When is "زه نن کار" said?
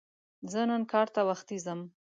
0.51-1.07